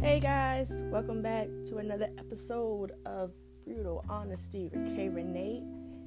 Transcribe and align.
Hey 0.00 0.18
guys, 0.18 0.72
welcome 0.84 1.20
back 1.20 1.46
to 1.66 1.76
another 1.76 2.08
episode 2.16 2.92
of 3.04 3.32
Brutal 3.66 4.02
Honesty 4.08 4.70
with 4.72 4.96
KayReenea, 4.96 5.58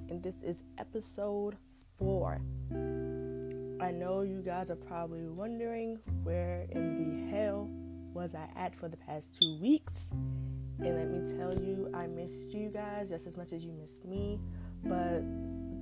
and 0.09 0.23
this 0.23 0.41
is 0.41 0.63
episode 0.79 1.57
four. 1.99 2.41
I 2.71 3.91
know 3.91 4.23
you 4.23 4.41
guys 4.43 4.71
are 4.71 4.75
probably 4.75 5.27
wondering 5.27 5.99
where 6.23 6.65
in 6.71 7.13
the 7.13 7.37
hell 7.37 7.69
was 8.15 8.33
I 8.33 8.49
at 8.55 8.75
for 8.75 8.89
the 8.89 8.97
past 8.97 9.39
two 9.39 9.59
weeks, 9.61 10.09
and 10.79 10.97
let 10.97 11.11
me 11.11 11.37
tell 11.37 11.53
you, 11.53 11.91
I 11.93 12.07
missed 12.07 12.51
you 12.51 12.69
guys 12.69 13.09
just 13.09 13.27
as 13.27 13.37
much 13.37 13.53
as 13.53 13.63
you 13.63 13.73
missed 13.73 14.05
me, 14.05 14.39
but 14.83 15.21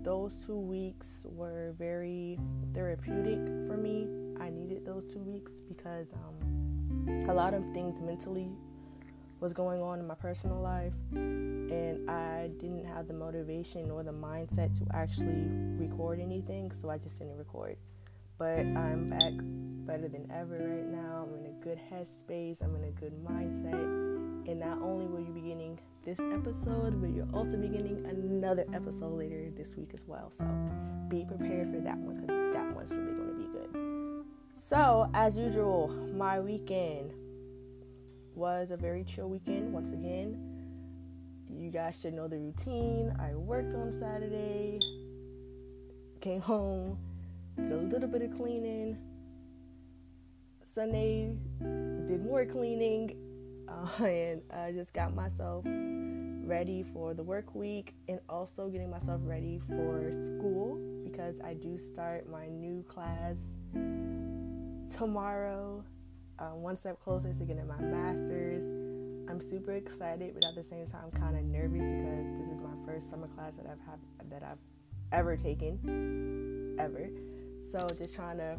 those 0.04 0.36
two 0.46 0.60
weeks 0.60 1.26
were 1.30 1.74
very 1.78 2.38
therapeutic 2.74 3.40
for 3.68 3.78
me. 3.78 4.10
I 4.38 4.50
needed 4.50 4.86
those 4.86 5.14
two 5.14 5.20
weeks 5.20 5.62
because 5.62 6.12
um, 6.12 6.61
a 7.28 7.34
lot 7.34 7.54
of 7.54 7.64
things 7.74 8.02
mentally 8.02 8.50
was 9.40 9.54
going 9.54 9.82
on 9.82 10.00
in 10.00 10.06
my 10.06 10.16
personal 10.16 10.62
life, 10.62 10.94
and 11.12 12.10
I 12.10 12.50
didn't 12.60 12.86
have 12.86 13.08
the 13.08 13.14
motivation 13.14 13.90
or 13.90 14.04
the 14.04 14.12
mindset 14.12 14.78
to 14.80 14.86
actually 14.96 15.48
record 15.78 16.20
anything, 16.20 16.72
so 16.72 16.90
I 16.90 16.98
just 16.98 17.18
didn't 17.18 17.38
record. 17.38 17.78
But 18.38 18.60
I'm 18.60 19.08
back 19.08 19.34
better 19.88 20.08
than 20.08 20.32
ever 20.32 20.58
right 20.58 20.88
now. 20.88 21.28
I'm 21.28 21.40
in 21.40 21.46
a 21.52 21.64
good 21.64 21.80
headspace, 21.92 22.62
I'm 22.62 22.76
in 22.76 22.84
a 22.84 22.92
good 22.92 23.14
mindset, 23.24 23.74
and 24.48 24.60
not 24.60 24.82
only 24.82 25.06
will 25.06 25.22
you 25.22 25.32
be 25.32 25.42
getting 25.42 25.80
this 26.04 26.20
episode, 26.20 27.00
but 27.02 27.12
you're 27.12 27.28
also 27.34 27.58
beginning 27.58 28.06
another 28.10 28.66
episode 28.74 29.18
later 29.18 29.52
this 29.56 29.76
week 29.76 29.92
as 29.94 30.04
well. 30.08 30.32
So 30.32 30.46
be 31.10 31.26
prepared 31.26 31.72
for 31.72 31.80
that 31.82 31.98
one 31.98 32.22
because 32.22 32.54
that 32.54 32.76
one's 32.76 32.92
really 32.92 33.21
So, 34.72 35.12
as 35.14 35.38
usual, 35.38 35.90
my 36.16 36.40
weekend 36.40 37.12
was 38.36 38.72
a 38.72 38.78
very 38.78 39.04
chill 39.04 39.28
weekend 39.28 39.74
once 39.74 39.92
again. 39.92 40.40
You 41.50 41.70
guys 41.70 42.00
should 42.00 42.14
know 42.14 42.30
the 42.30 42.38
routine. 42.38 43.14
I 43.20 43.36
worked 43.36 43.76
on 43.76 43.92
Saturday, 43.92 44.80
came 46.22 46.40
home, 46.40 46.98
did 47.58 47.70
a 47.70 47.76
little 47.76 48.08
bit 48.08 48.22
of 48.22 48.32
cleaning. 48.38 48.98
Sunday, 50.64 51.36
did 51.60 52.24
more 52.24 52.46
cleaning, 52.46 53.18
uh, 53.68 54.04
and 54.06 54.42
I 54.54 54.72
just 54.72 54.94
got 54.94 55.14
myself 55.14 55.66
ready 55.66 56.82
for 56.94 57.14
the 57.14 57.24
work 57.24 57.56
week 57.56 57.94
and 58.08 58.22
also 58.30 58.70
getting 58.70 58.90
myself 58.90 59.20
ready 59.26 59.60
for 59.68 60.14
school 60.14 60.80
because 61.04 61.42
I 61.42 61.56
do 61.56 61.78
start 61.78 62.30
my 62.30 62.48
new 62.48 62.86
class 62.88 63.38
tomorrow. 64.98 65.84
Uh, 66.40 66.56
one 66.56 66.78
step 66.78 67.00
closer 67.00 67.34
to 67.34 67.44
getting 67.44 67.68
my 67.68 67.80
master's. 67.80 68.66
I'm 69.30 69.42
super 69.42 69.74
excited, 69.74 70.34
but 70.34 70.44
at 70.44 70.56
the 70.56 70.64
same 70.64 70.88
time, 70.88 71.12
kind 71.12 71.38
of 71.38 71.44
nervous 71.44 71.86
because 71.86 72.28
this 72.40 72.48
is 72.48 72.60
my 72.60 72.74
first 72.86 73.10
summer 73.10 73.28
class 73.28 73.58
that 73.58 73.66
I've 73.66 73.80
have, 73.86 74.00
that 74.30 74.44
I've 74.44 74.58
ever 75.12 75.38
taken, 75.38 76.76
ever. 76.80 77.10
So 77.72 77.88
just 77.96 78.16
trying 78.16 78.38
to 78.40 78.58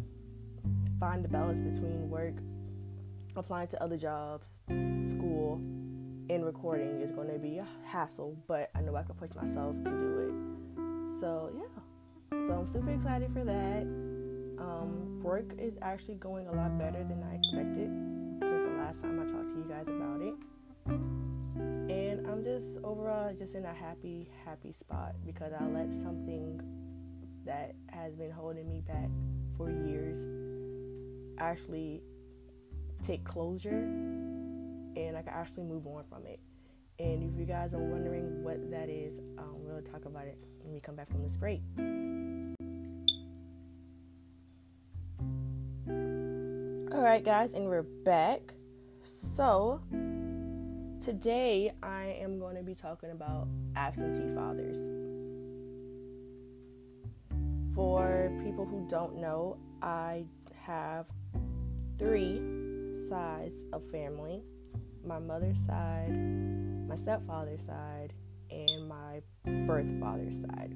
find 1.00 1.24
the 1.24 1.28
balance 1.28 1.60
between 1.60 2.08
work, 2.08 2.34
applying 3.36 3.68
to 3.68 3.82
other 3.82 3.96
jobs, 3.96 4.60
school, 5.08 5.60
and 6.30 6.44
recording 6.44 7.00
is 7.00 7.10
going 7.10 7.28
to 7.28 7.38
be 7.38 7.58
a 7.58 7.66
hassle, 7.84 8.36
but 8.46 8.70
I 8.74 8.80
know 8.80 8.94
I 8.96 9.02
can 9.02 9.16
push 9.16 9.34
myself 9.34 9.76
to 9.84 9.90
do 9.90 10.18
it. 10.20 11.20
So, 11.20 11.52
yeah. 11.54 12.46
So, 12.46 12.52
I'm 12.54 12.66
super 12.66 12.90
excited 12.90 13.30
for 13.32 13.44
that. 13.44 14.21
Um, 14.62 15.20
work 15.22 15.54
is 15.58 15.76
actually 15.82 16.14
going 16.14 16.46
a 16.46 16.52
lot 16.52 16.78
better 16.78 17.02
than 17.02 17.22
I 17.28 17.34
expected 17.34 17.90
since 18.48 18.64
the 18.64 18.72
last 18.72 19.02
time 19.02 19.20
I 19.20 19.26
talked 19.26 19.48
to 19.48 19.54
you 19.54 19.66
guys 19.68 19.88
about 19.88 20.20
it. 20.20 20.34
And 20.86 22.26
I'm 22.28 22.42
just 22.42 22.78
overall 22.84 23.34
just 23.34 23.56
in 23.56 23.64
a 23.64 23.74
happy, 23.74 24.28
happy 24.44 24.72
spot 24.72 25.14
because 25.26 25.52
I 25.52 25.64
let 25.66 25.92
something 25.92 26.60
that 27.44 27.74
has 27.88 28.14
been 28.14 28.30
holding 28.30 28.68
me 28.68 28.80
back 28.80 29.10
for 29.56 29.68
years 29.68 30.26
actually 31.38 32.02
take 33.02 33.24
closure 33.24 33.82
and 34.94 35.16
I 35.16 35.22
can 35.22 35.32
actually 35.32 35.64
move 35.64 35.86
on 35.88 36.04
from 36.08 36.24
it. 36.24 36.38
And 37.00 37.24
if 37.24 37.36
you 37.36 37.46
guys 37.46 37.74
are 37.74 37.78
wondering 37.78 38.44
what 38.44 38.70
that 38.70 38.88
is, 38.88 39.18
um, 39.38 39.56
we'll 39.58 39.82
talk 39.82 40.04
about 40.04 40.26
it 40.26 40.38
when 40.60 40.72
we 40.72 40.78
come 40.78 40.94
back 40.94 41.10
from 41.10 41.22
this 41.22 41.36
break. 41.36 41.62
All 47.02 47.08
right, 47.08 47.24
guys, 47.24 47.54
and 47.54 47.66
we're 47.66 47.82
back. 47.82 48.54
So, 49.02 49.80
today 51.00 51.72
I 51.82 52.16
am 52.20 52.38
going 52.38 52.54
to 52.54 52.62
be 52.62 52.76
talking 52.76 53.10
about 53.10 53.48
absentee 53.74 54.32
fathers. 54.32 54.78
For 57.74 58.30
people 58.44 58.64
who 58.64 58.86
don't 58.88 59.16
know, 59.16 59.58
I 59.82 60.26
have 60.64 61.06
three 61.98 62.40
sides 63.08 63.64
of 63.72 63.82
family 63.90 64.44
my 65.04 65.18
mother's 65.18 65.58
side, 65.58 66.14
my 66.86 66.94
stepfather's 66.94 67.64
side, 67.64 68.12
and 68.48 68.86
my 68.88 69.22
birth 69.66 69.88
father's 69.98 70.40
side. 70.40 70.72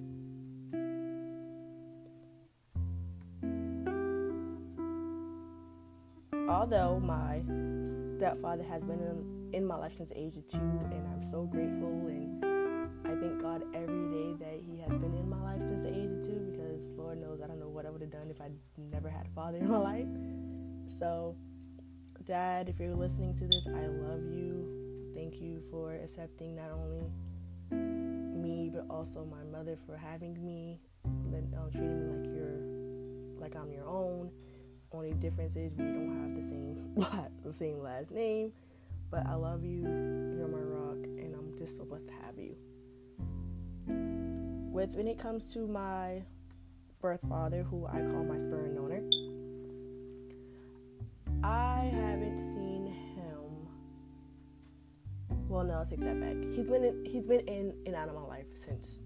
Although 6.56 7.00
my 7.00 7.42
stepfather 8.16 8.62
has 8.62 8.82
been 8.82 8.98
in, 8.98 9.50
in 9.52 9.66
my 9.66 9.76
life 9.76 9.92
since 9.92 10.08
the 10.08 10.18
age 10.18 10.38
of 10.38 10.46
two, 10.46 10.56
and 10.56 11.06
I'm 11.12 11.22
so 11.22 11.44
grateful 11.44 12.06
and 12.08 12.42
I 13.04 13.10
thank 13.20 13.42
God 13.42 13.62
every 13.74 14.08
day 14.08 14.32
that 14.40 14.62
He 14.66 14.80
has 14.80 14.88
been 14.88 15.14
in 15.14 15.28
my 15.28 15.36
life 15.42 15.60
since 15.66 15.82
the 15.82 15.90
age 15.90 16.10
of 16.10 16.24
two 16.24 16.50
because 16.50 16.88
Lord 16.96 17.20
knows 17.20 17.42
I 17.42 17.46
don't 17.46 17.60
know 17.60 17.68
what 17.68 17.84
I 17.84 17.90
would 17.90 18.00
have 18.00 18.10
done 18.10 18.30
if 18.30 18.40
I 18.40 18.48
never 18.78 19.10
had 19.10 19.26
a 19.26 19.28
father 19.34 19.58
in 19.58 19.68
my 19.68 19.76
life. 19.76 20.06
So, 20.98 21.36
Dad, 22.24 22.70
if 22.70 22.80
you're 22.80 22.96
listening 22.96 23.34
to 23.34 23.46
this, 23.46 23.66
I 23.66 23.88
love 23.88 24.24
you. 24.24 25.12
Thank 25.14 25.42
you 25.42 25.60
for 25.70 25.92
accepting 25.92 26.56
not 26.56 26.70
only 26.70 27.12
me 27.70 28.70
but 28.72 28.86
also 28.88 29.26
my 29.26 29.44
mother 29.44 29.76
for 29.84 29.98
having 29.98 30.42
me, 30.42 30.80
uh, 31.04 31.70
treating 31.70 32.00
me 32.00 32.16
like 32.16 32.34
you're 32.34 33.42
like 33.42 33.56
I'm 33.56 33.70
your 33.70 33.86
own. 33.86 34.30
Only 34.92 35.12
difference 35.12 35.56
is 35.56 35.72
we 35.76 35.84
don't 35.84 36.20
have 36.22 36.34
the 36.34 36.48
same 36.48 37.30
the 37.44 37.52
same 37.52 37.82
last 37.82 38.12
name, 38.12 38.52
but 39.10 39.26
I 39.26 39.34
love 39.34 39.64
you. 39.64 39.82
You're 39.82 40.48
my 40.48 40.58
rock, 40.58 41.04
and 41.04 41.34
I'm 41.34 41.56
just 41.58 41.76
so 41.76 41.84
blessed 41.84 42.08
to 42.08 42.14
have 42.24 42.38
you. 42.38 42.56
With 44.72 44.94
when 44.94 45.06
it 45.08 45.18
comes 45.18 45.52
to 45.54 45.66
my 45.66 46.22
birth 47.00 47.26
father, 47.28 47.62
who 47.62 47.86
I 47.86 48.00
call 48.00 48.24
my 48.24 48.38
sperm 48.38 48.74
donor 48.74 49.02
I 51.42 51.90
haven't 51.94 52.38
seen 52.38 52.86
him. 53.14 53.68
Well, 55.48 55.64
no, 55.64 55.74
I'll 55.74 55.86
take 55.86 56.00
that 56.00 56.20
back. 56.20 56.34
He's 56.54 56.68
been 56.68 56.84
in, 56.84 57.04
he's 57.04 57.26
been 57.26 57.46
in 57.46 57.72
and 57.86 57.94
out 57.94 58.08
of 58.08 58.14
my 58.14 58.22
life 58.22 58.46
since 58.54 59.00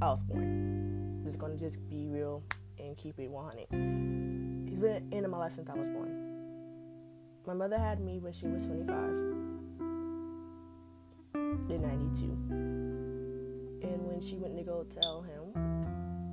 I 0.00 0.06
was 0.06 0.22
born. 0.22 1.18
I'm 1.18 1.24
just 1.24 1.38
gonna 1.38 1.56
just 1.56 1.86
be 1.90 2.06
real 2.06 2.42
and 2.78 2.96
keep 2.96 3.18
it 3.18 3.30
100. 3.30 4.25
He's 4.76 4.82
been 4.82 5.10
in 5.10 5.30
my 5.30 5.38
life 5.38 5.54
since 5.54 5.70
I 5.70 5.72
was 5.72 5.88
born. 5.88 6.12
My 7.46 7.54
mother 7.54 7.78
had 7.78 7.98
me 7.98 8.18
when 8.18 8.34
she 8.34 8.46
was 8.46 8.66
25 8.66 8.94
in 11.34 11.80
92. 11.80 12.26
And 13.88 14.06
when 14.06 14.20
she 14.20 14.36
went 14.36 14.54
to 14.58 14.62
go 14.62 14.84
tell 14.90 15.22
him 15.22 15.54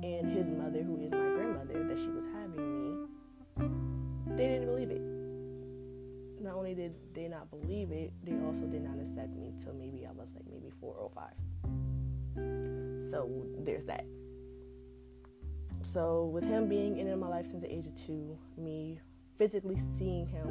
and 0.02 0.30
his 0.30 0.50
mother, 0.50 0.82
who 0.82 1.00
is 1.00 1.10
my 1.10 1.16
grandmother, 1.20 1.84
that 1.88 1.96
she 1.96 2.08
was 2.08 2.26
having 2.26 2.82
me, 2.82 3.06
they 4.36 4.46
didn't 4.46 4.66
believe 4.66 4.90
it 4.90 5.00
not 6.44 6.54
only 6.56 6.74
did 6.74 6.94
they 7.14 7.28
not 7.28 7.48
believe 7.50 7.92
it, 7.92 8.12
they 8.24 8.38
also 8.44 8.66
did 8.66 8.82
not 8.82 9.00
accept 9.00 9.34
me 9.34 9.46
until 9.46 9.72
maybe 9.72 10.04
I 10.06 10.12
was 10.12 10.34
like 10.34 10.44
maybe 10.50 10.70
four 10.82 10.94
or 10.96 11.10
five. 11.14 11.32
So 13.02 13.46
there's 13.64 13.86
that. 13.86 14.04
So 15.84 16.24
with 16.32 16.44
him 16.44 16.66
being 16.66 16.98
in 16.98 17.20
my 17.20 17.28
life 17.28 17.46
since 17.46 17.62
the 17.62 17.72
age 17.72 17.86
of 17.86 17.94
two, 17.94 18.38
me 18.56 19.00
physically 19.36 19.76
seeing 19.76 20.26
him 20.26 20.48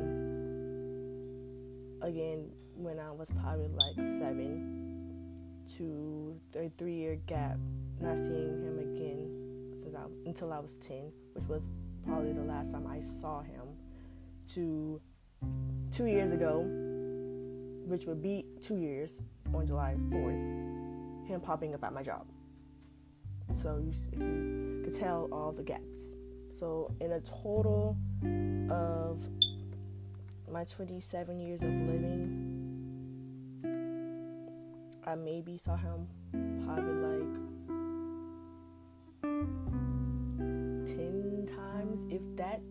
again 2.02 2.52
when 2.76 3.00
I 3.00 3.10
was 3.12 3.30
probably 3.42 3.68
like 3.68 3.96
seven 3.96 5.34
to 5.78 6.40
a 6.56 6.70
three 6.78 6.94
year 6.94 7.16
gap, 7.26 7.58
not 8.00 8.18
seeing 8.18 8.62
him 8.62 8.78
again 8.78 9.74
since 9.74 9.96
I, 9.96 10.04
until 10.28 10.54
I 10.54 10.60
was 10.60 10.78
ten, 10.78 11.12
which 11.34 11.46
was 11.46 11.68
probably 12.06 12.34
the 12.34 12.44
last 12.44 12.72
time 12.72 12.86
I 12.86 13.02
saw 13.02 13.42
him, 13.42 13.64
to 14.50 15.02
two 15.92 16.06
years 16.06 16.32
ago, 16.32 16.64
which 17.88 18.06
would 18.06 18.22
be 18.22 18.46
two 18.62 18.78
years 18.78 19.20
on 19.54 19.66
July 19.66 19.96
4th, 20.10 21.28
him 21.28 21.42
popping 21.42 21.74
up 21.74 21.84
at 21.84 21.92
my 21.92 22.04
job. 22.04 22.28
So 23.52 23.78
you, 23.78 23.94
you 24.12 24.82
could 24.84 24.96
tell 24.98 25.28
all 25.32 25.52
the 25.52 25.64
gaps. 25.64 26.16
So 26.52 26.94
in 27.02 27.14
a 27.14 27.20
total 27.22 27.98
of 28.70 29.20
my 30.52 30.64
27 30.64 31.40
years 31.40 31.64
of 31.64 31.70
living, 31.70 32.54
I 35.06 35.16
maybe 35.16 35.58
saw 35.58 35.76
him 35.76 36.08
probably 36.66 36.94
like 36.94 37.34
10 40.86 41.50
times, 41.56 42.06
if 42.10 42.22
that. 42.38 42.62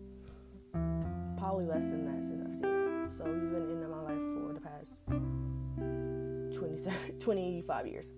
Probably 1.37 1.65
less 1.65 1.85
than 1.85 2.05
that 2.05 2.23
since 2.23 2.41
I've 2.41 2.55
seen 2.55 2.63
him. 2.63 3.09
So 3.15 3.25
he's 3.25 3.49
been 3.51 3.69
in 3.69 3.89
my 3.89 3.99
life 3.99 4.15
for 4.33 4.53
the 4.53 4.61
past 4.61 4.97
27, 6.57 7.11
25 7.19 7.87
years. 7.87 8.13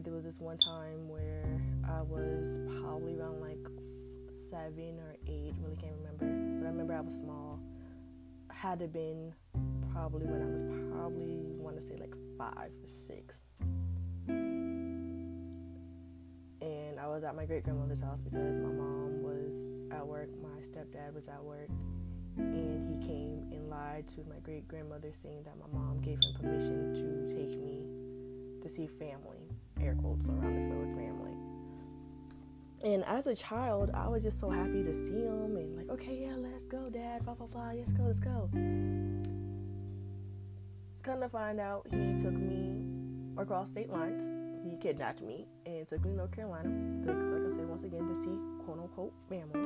There 0.00 0.14
was 0.14 0.24
this 0.24 0.38
one 0.38 0.58
time 0.58 1.08
where 1.08 1.60
I 1.88 2.02
was 2.02 2.58
probably 2.80 3.18
around 3.18 3.40
like 3.40 3.58
seven 4.50 4.98
or 5.00 5.16
eight, 5.26 5.54
really 5.60 5.76
can't 5.76 5.94
remember. 5.96 6.26
But 6.60 6.66
I 6.66 6.70
remember 6.70 6.94
I 6.94 7.00
was 7.00 7.14
small. 7.14 7.60
Had 8.50 8.78
to 8.80 8.88
been 8.88 9.34
probably 9.92 10.26
when 10.26 10.40
I 10.40 10.46
was 10.46 10.62
probably 10.92 11.42
want 11.58 11.76
to 11.76 11.82
say 11.82 11.96
like 11.96 12.14
five 12.38 12.70
or 12.70 12.88
six. 12.88 13.44
And 16.60 17.00
I 17.00 17.08
was 17.08 17.24
at 17.24 17.34
my 17.34 17.44
great 17.44 17.64
grandmother's 17.64 18.00
house 18.00 18.20
because 18.20 18.58
my 18.58 18.70
mom 18.70 19.22
was 19.22 19.64
at 19.90 20.06
work, 20.06 20.28
my 20.40 20.60
stepdad 20.60 21.12
was 21.12 21.28
at 21.28 21.42
work, 21.42 21.68
and 22.36 22.88
he 22.88 23.06
came 23.06 23.48
and 23.50 23.68
lied 23.68 24.06
to 24.08 24.20
my 24.28 24.38
great 24.42 24.68
grandmother 24.68 25.12
saying 25.12 25.42
that 25.44 25.58
my 25.58 25.66
mom 25.76 26.00
gave 26.00 26.18
him 26.22 26.32
permission 26.40 26.94
to 26.94 27.26
take 27.34 27.58
me 27.60 27.84
to 28.62 28.68
see 28.68 28.86
family, 28.86 29.41
air 29.82 29.94
quotes 29.94 30.28
around 30.28 30.54
the 30.54 30.74
field 30.74 30.96
family. 30.96 31.32
And 32.84 33.04
as 33.04 33.26
a 33.26 33.36
child, 33.36 33.90
I 33.94 34.08
was 34.08 34.22
just 34.22 34.40
so 34.40 34.50
happy 34.50 34.82
to 34.82 34.94
see 34.94 35.22
him 35.22 35.56
and 35.56 35.76
like, 35.76 35.88
okay, 35.90 36.18
yeah, 36.22 36.34
let's 36.36 36.64
go, 36.64 36.88
dad, 36.90 37.24
blah 37.24 37.34
blah 37.34 37.46
blah, 37.46 37.70
let's 37.72 37.92
go, 37.92 38.04
let's 38.04 38.20
go. 38.20 38.48
Come 41.02 41.20
to 41.20 41.28
find 41.28 41.60
out, 41.60 41.86
he 41.90 42.14
took 42.20 42.32
me 42.34 42.80
across 43.36 43.68
state 43.68 43.90
lines. 43.90 44.24
He 44.64 44.76
kidnapped 44.76 45.20
me 45.22 45.48
and 45.66 45.86
took 45.88 46.04
me 46.04 46.10
to 46.10 46.16
North 46.16 46.30
Carolina, 46.30 46.68
to, 47.04 47.12
like 47.12 47.52
I 47.52 47.56
said, 47.56 47.68
once 47.68 47.82
again, 47.82 48.06
to 48.06 48.14
see 48.14 48.38
quote 48.64 48.78
unquote 48.78 49.12
family. 49.28 49.60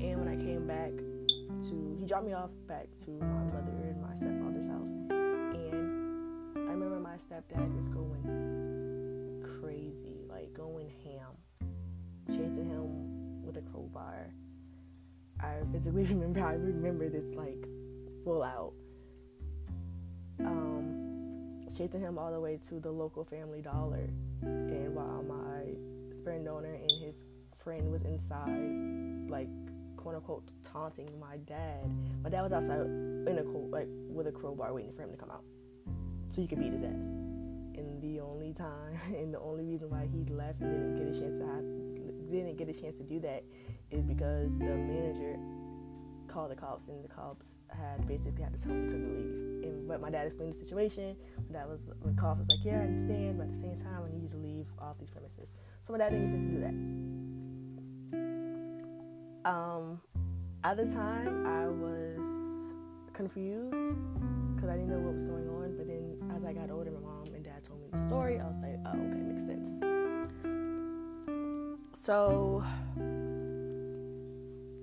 And 0.00 0.18
when 0.18 0.28
I 0.28 0.36
came 0.36 0.66
back 0.66 0.92
to, 1.68 1.96
he 1.98 2.06
dropped 2.06 2.26
me 2.26 2.32
off 2.32 2.50
back 2.66 2.86
to 3.04 3.10
my 3.10 3.44
mother 3.52 3.72
and 3.82 4.00
my 4.00 4.14
stepfather's 4.14 4.68
house. 4.68 4.90
And 5.10 6.56
I 6.56 6.72
remember 6.72 7.00
my 7.00 7.16
stepdad 7.16 7.74
just 7.76 7.92
going 7.92 8.22
crazy, 9.68 10.24
like 10.30 10.54
going 10.54 10.90
ham, 11.04 11.68
chasing 12.28 12.64
him 12.64 13.44
with 13.44 13.58
a 13.58 13.60
crowbar. 13.60 14.30
I 15.40 15.56
physically 15.70 16.04
remember, 16.14 16.42
I 16.42 16.54
remember 16.54 17.10
this 17.10 17.34
like 17.34 17.66
full 18.24 18.42
out. 18.42 18.72
Um, 20.40 21.50
chasing 21.76 22.00
him 22.00 22.18
all 22.18 22.32
the 22.32 22.40
way 22.40 22.58
to 22.68 22.80
the 22.80 22.90
local 22.90 23.24
family 23.24 23.60
dollar. 23.60 24.08
And 24.40 24.94
while 24.94 25.22
my 25.22 26.16
sperm 26.16 26.44
donor 26.44 26.72
and 26.72 26.90
his 27.04 27.26
friend 27.62 27.92
was 27.92 28.04
inside, 28.04 29.28
like 29.28 29.50
quote 29.96 30.14
unquote 30.14 30.48
taunting 30.62 31.10
my 31.20 31.36
dad. 31.46 31.84
My 32.22 32.30
dad 32.30 32.40
was 32.40 32.52
outside 32.52 32.80
in 32.80 33.38
a 33.38 33.58
like 33.68 33.88
with 34.08 34.28
a 34.28 34.32
crowbar 34.32 34.72
waiting 34.72 34.94
for 34.94 35.02
him 35.02 35.10
to 35.10 35.18
come 35.18 35.30
out, 35.30 35.44
so 36.30 36.40
you 36.40 36.48
could 36.48 36.58
beat 36.58 36.72
his 36.72 36.82
ass. 36.82 37.27
Time, 38.54 38.98
and 39.14 39.32
the 39.32 39.40
only 39.40 39.64
reason 39.64 39.90
why 39.90 40.06
he 40.06 40.24
left 40.32 40.60
and 40.60 40.72
didn't 40.72 40.96
get 40.96 41.16
a 41.16 41.20
chance 41.20 41.38
to 41.38 41.46
have, 41.46 41.64
didn't 42.30 42.56
get 42.56 42.68
a 42.68 42.72
chance 42.72 42.96
to 42.96 43.04
do 43.04 43.20
that, 43.20 43.44
is 43.90 44.04
because 44.04 44.56
the 44.58 44.64
manager 44.64 45.36
called 46.28 46.50
the 46.50 46.56
cops, 46.56 46.88
and 46.88 47.02
the 47.02 47.08
cops 47.08 47.56
had 47.68 48.06
basically 48.06 48.42
had 48.42 48.52
to 48.52 48.62
tell 48.62 48.72
him 48.72 48.88
to 48.88 48.94
leave. 48.94 49.70
And 49.70 49.88
but 49.88 50.00
my 50.00 50.10
dad 50.10 50.26
explained 50.26 50.54
the 50.54 50.58
situation. 50.58 51.16
My 51.50 51.58
dad 51.58 51.68
was 51.68 51.82
the 51.84 52.12
cop 52.12 52.38
was 52.38 52.48
like, 52.48 52.64
"Yeah, 52.64 52.80
I 52.80 52.84
understand, 52.84 53.38
but 53.38 53.48
at 53.48 53.54
the 53.54 53.60
same 53.60 53.76
time, 53.76 54.02
I 54.06 54.10
need 54.10 54.22
you 54.22 54.28
to 54.28 54.36
leave 54.36 54.66
off 54.78 54.98
these 54.98 55.10
premises." 55.10 55.52
So 55.82 55.92
my 55.92 55.98
dad 55.98 56.10
didn't 56.10 56.28
get 56.28 56.34
a 56.34 56.38
chance 56.38 56.44
to 56.44 56.50
do 56.50 56.60
that. 56.60 56.74
Um, 59.50 60.00
at 60.64 60.76
the 60.76 60.86
time, 60.86 61.46
I 61.46 61.66
was 61.66 62.26
confused 63.14 63.96
because 64.54 64.68
I 64.68 64.74
didn't 64.74 64.90
know 64.90 65.00
what 65.00 65.14
was 65.14 65.24
going 65.24 65.48
on. 65.48 65.76
But 65.76 65.86
then, 65.88 66.18
as 66.36 66.44
I 66.44 66.52
got 66.52 66.70
older, 66.70 66.90
my 66.90 67.00
mom 67.00 67.17
the 67.92 67.98
story. 67.98 68.40
I 68.40 68.46
was 68.46 68.58
like, 68.58 68.78
"Oh, 68.84 68.90
okay, 68.90 69.22
makes 69.22 69.46
sense." 69.46 69.68
So, 72.04 72.64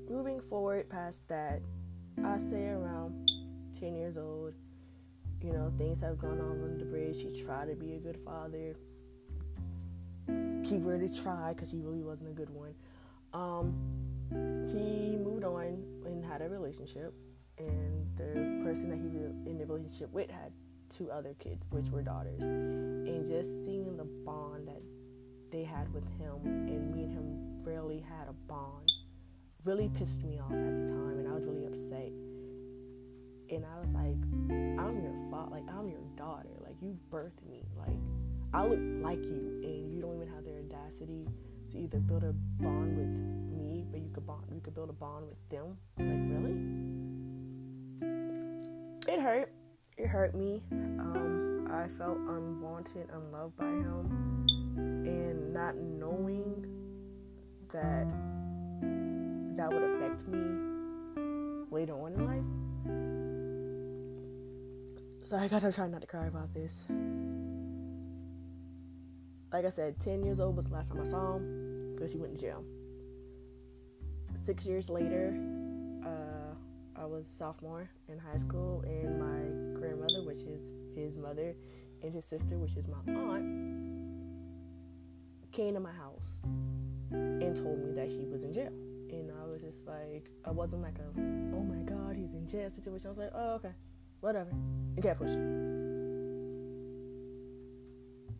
moving 0.07 0.39
forward 0.41 0.89
past 0.89 1.27
that, 1.27 1.61
I 2.23 2.37
say 2.37 2.69
around 2.69 3.31
10 3.79 3.95
years 3.95 4.17
old, 4.17 4.53
you 5.41 5.51
know, 5.51 5.71
things 5.77 5.99
have 6.01 6.17
gone 6.17 6.39
on 6.39 6.63
under 6.63 6.77
the 6.77 6.85
bridge. 6.85 7.19
He 7.21 7.43
tried 7.43 7.69
to 7.69 7.75
be 7.75 7.93
a 7.93 7.99
good 7.99 8.17
father. 8.23 8.75
Keyword 10.63 11.01
is 11.03 11.17
try 11.19 11.53
because 11.53 11.71
he 11.71 11.79
really 11.79 12.01
wasn't 12.01 12.29
a 12.29 12.33
good 12.33 12.49
one. 12.49 12.73
Um, 13.33 13.75
he 14.71 15.17
moved 15.17 15.43
on 15.43 15.83
and 16.05 16.23
had 16.23 16.41
a 16.41 16.49
relationship, 16.49 17.13
and 17.57 18.07
the 18.17 18.63
person 18.63 18.89
that 18.89 18.97
he 18.97 19.07
was 19.07 19.31
in 19.45 19.57
the 19.57 19.65
relationship 19.65 20.11
with 20.13 20.29
had 20.29 20.51
two 20.97 21.11
other 21.11 21.35
kids, 21.39 21.65
which 21.71 21.89
were 21.89 22.01
daughters. 22.01 22.43
And 22.43 23.25
just 23.25 23.65
seeing 23.65 23.97
the 23.97 24.05
bond 24.25 24.67
that 24.67 24.81
they 25.51 25.63
had 25.63 25.93
with 25.93 26.05
him, 26.17 26.35
and 26.43 26.93
me 26.93 27.03
and 27.03 27.11
him 27.11 27.63
really 27.63 27.99
had 27.99 28.27
a 28.29 28.33
bond, 28.47 28.91
really 29.63 29.89
pissed 29.89 30.23
me 30.23 30.39
off 30.39 30.51
at 30.51 30.87
the 30.87 30.87
time, 30.87 31.19
and 31.19 31.27
I 31.27 31.31
was 31.33 31.45
really 31.45 31.65
upset. 31.65 32.11
And 33.47 33.63
I 33.63 33.79
was 33.79 33.93
like, 33.93 34.17
I'm 34.79 35.01
your 35.01 35.13
father, 35.29 35.51
like 35.51 35.67
I'm 35.69 35.87
your 35.87 36.01
daughter, 36.17 36.49
like 36.63 36.75
you 36.81 36.97
birthed 37.11 37.45
me, 37.47 37.63
like 37.77 37.97
I 38.53 38.65
look 38.65 38.79
like 39.03 39.23
you, 39.23 39.61
and 39.63 39.93
you 39.93 40.01
don't 40.01 40.15
even 40.15 40.27
have 40.33 40.43
the 40.43 40.57
audacity 40.57 41.27
to 41.71 41.77
either 41.77 41.99
build 41.99 42.23
a 42.23 42.33
bond 42.61 42.97
with 42.97 43.07
me, 43.59 43.85
but 43.91 44.01
you 44.01 44.09
could 44.13 44.25
bond, 44.25 44.45
you 44.51 44.61
could 44.61 44.73
build 44.73 44.89
a 44.89 44.93
bond 44.93 45.27
with 45.27 45.37
them. 45.49 45.77
Like 45.99 46.25
really, 46.31 46.55
it 49.13 49.21
hurt. 49.21 49.51
It 49.97 50.07
hurt 50.07 50.35
me. 50.35 50.61
Um, 50.71 51.69
I 51.71 51.87
felt 51.97 52.17
unwanted, 52.17 53.07
unloved 53.13 53.55
by 53.55 53.67
him, 53.67 54.45
and 54.77 55.53
not 55.53 55.77
knowing 55.77 56.65
that 57.71 58.05
that 59.55 59.71
would 59.71 59.83
affect 59.83 60.27
me 60.27 61.65
later 61.71 61.93
on 61.93 62.13
in 62.13 62.25
life. 62.25 62.43
So 65.29 65.37
I 65.37 65.47
gotta 65.47 65.71
try 65.71 65.87
not 65.87 66.01
to 66.01 66.07
cry 66.07 66.27
about 66.27 66.53
this. 66.53 66.85
Like 69.53 69.65
I 69.65 69.69
said, 69.69 69.99
10 70.01 70.23
years 70.23 70.41
old 70.41 70.57
was 70.57 70.65
the 70.65 70.73
last 70.73 70.89
time 70.89 70.99
I 70.99 71.05
saw 71.05 71.37
him 71.37 71.93
because 71.95 72.11
he 72.11 72.17
went 72.17 72.35
to 72.35 72.41
jail. 72.41 72.63
Six 74.43 74.65
years 74.65 74.89
later, 74.89 75.33
uh, 76.05 76.53
I 77.01 77.05
was 77.05 77.25
sophomore 77.39 77.89
in 78.09 78.19
high 78.19 78.37
school, 78.37 78.83
and 78.85 79.17
my 79.17 79.64
grandmother, 79.85 80.23
which 80.23 80.39
is 80.39 80.71
his 80.95 81.15
mother, 81.15 81.55
and 82.01 82.13
his 82.13 82.25
sister, 82.25 82.57
which 82.57 82.75
is 82.75 82.87
my 82.87 82.97
aunt, 83.13 83.45
came 85.51 85.73
to 85.73 85.79
my 85.79 85.91
house 85.91 86.39
and 87.11 87.55
told 87.55 87.79
me 87.79 87.91
that 87.93 88.07
he 88.07 88.25
was 88.25 88.43
in 88.43 88.51
jail. 88.51 88.71
And 89.11 89.31
I 89.31 89.45
was 89.45 89.61
just 89.61 89.85
like, 89.85 90.29
I 90.43 90.51
wasn't 90.51 90.81
like 90.81 90.97
a, 90.97 91.07
oh 91.55 91.63
my 91.63 91.83
god, 91.83 92.15
he's 92.15 92.33
in 92.33 92.47
jail 92.47 92.69
situation. 92.69 93.07
I 93.07 93.09
was 93.09 93.17
like, 93.19 93.31
oh, 93.33 93.53
okay, 93.55 93.71
whatever. 94.21 94.49
And 94.49 95.03
kept 95.03 95.19
pushing. 95.19 95.37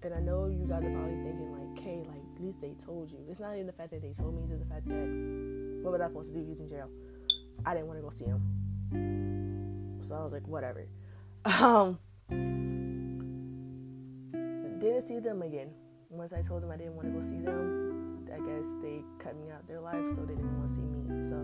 And 0.01 0.13
I 0.13 0.19
know 0.19 0.47
you 0.47 0.65
guys 0.67 0.83
are 0.83 0.91
probably 0.91 1.15
thinking, 1.23 1.51
like, 1.51 1.79
okay, 1.79 2.03
like, 2.07 2.21
at 2.35 2.41
least 2.43 2.61
they 2.61 2.73
told 2.83 3.11
you. 3.11 3.19
It's 3.29 3.39
not 3.39 3.53
even 3.53 3.67
the 3.67 3.73
fact 3.73 3.91
that 3.91 4.01
they 4.01 4.13
told 4.13 4.35
me, 4.35 4.41
it's 4.41 4.49
just 4.49 4.61
the 4.67 4.69
fact 4.69 4.87
that, 4.87 5.07
what 5.83 5.93
was 5.93 6.01
I 6.01 6.07
supposed 6.07 6.33
to 6.33 6.39
do? 6.39 6.45
He's 6.45 6.59
in 6.59 6.67
jail. 6.67 6.89
I 7.65 7.73
didn't 7.73 7.87
want 7.87 7.99
to 7.99 8.03
go 8.03 8.09
see 8.09 8.25
him. 8.25 8.41
So 10.03 10.13
I 10.15 10.23
was 10.23 10.33
like, 10.33 10.47
whatever. 10.47 10.85
Um, 11.45 11.99
didn't 14.79 15.07
see 15.07 15.19
them 15.19 15.43
again. 15.43 15.69
Once 16.09 16.33
I 16.33 16.41
told 16.41 16.63
them 16.63 16.71
I 16.71 16.77
didn't 16.77 16.95
want 16.95 17.07
to 17.07 17.13
go 17.13 17.21
see 17.21 17.37
them, 17.37 18.27
I 18.33 18.37
guess 18.37 18.65
they 18.81 19.03
cut 19.19 19.35
me 19.39 19.51
out 19.51 19.67
their 19.67 19.79
life, 19.79 20.09
so 20.15 20.21
they 20.21 20.33
didn't 20.33 20.57
want 20.57 20.69
to 20.69 20.75
see 20.75 20.81
me. 20.81 21.29
So 21.29 21.37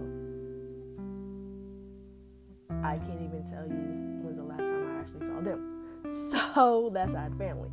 I 2.84 2.98
can't 2.98 3.22
even 3.22 3.44
tell 3.48 3.68
you 3.68 4.24
when's 4.24 4.38
the 4.38 4.44
last 4.44 4.62
time 4.62 4.88
I 4.88 5.00
actually 5.00 5.28
saw 5.28 5.40
them. 5.42 5.68
So 6.32 6.90
that's 6.92 7.14
our 7.14 7.30
family. 7.38 7.70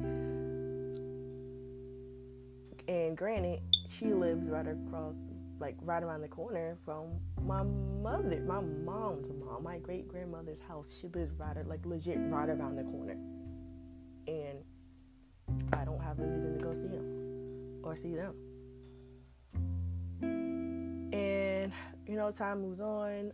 And 2.86 3.16
granted, 3.16 3.60
she 3.88 4.12
lives 4.12 4.48
right 4.48 4.66
across, 4.66 5.14
like 5.60 5.76
right 5.82 6.02
around 6.02 6.20
the 6.20 6.28
corner 6.28 6.76
from 6.84 7.18
my 7.44 7.62
mother, 7.62 8.40
my 8.46 8.60
mom's 8.60 9.28
mom, 9.28 9.64
my 9.64 9.78
great 9.78 10.08
grandmother's 10.08 10.60
house. 10.60 10.94
She 11.00 11.08
lives 11.08 11.34
right, 11.38 11.66
like 11.66 11.84
legit 11.84 12.18
right 12.20 12.48
around 12.48 12.76
the 12.76 12.84
corner. 12.84 13.16
And 14.26 14.58
I 15.72 15.84
don't 15.84 16.02
have 16.02 16.18
a 16.18 16.26
reason 16.26 16.58
to 16.58 16.64
go 16.64 16.74
see 16.74 16.88
him 16.88 17.80
or 17.82 17.96
see 17.96 18.14
them. 18.14 18.34
And 21.12 21.72
you 22.06 22.16
know, 22.16 22.30
time 22.30 22.62
moves 22.62 22.80
on. 22.80 23.32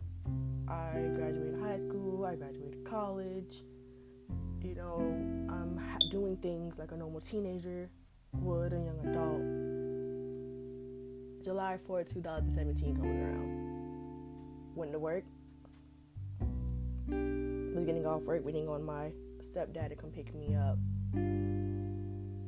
I 0.67 1.09
graduated 1.15 1.59
high 1.61 1.77
school. 1.77 2.25
I 2.25 2.35
graduated 2.35 2.83
college. 2.85 3.63
You 4.61 4.75
know, 4.75 4.97
I'm 5.49 5.79
doing 6.09 6.37
things 6.37 6.79
like 6.79 6.91
a 6.91 6.97
normal 6.97 7.21
teenager 7.21 7.89
would, 8.33 8.73
a 8.73 8.77
young 8.77 8.99
adult. 9.05 9.74
July 11.45 11.77
4th, 11.87 12.11
2017 12.11 12.95
coming 12.95 13.21
around. 13.21 14.75
Went 14.75 14.91
to 14.93 14.97
work. 14.97 15.23
Was 17.07 17.83
getting 17.83 18.07
off 18.07 18.23
work, 18.23 18.43
waiting 18.43 18.67
on 18.67 18.83
my 18.83 19.11
stepdad 19.43 19.89
to 19.89 19.95
come 19.95 20.09
pick 20.09 20.33
me 20.33 20.55
up. 20.55 20.79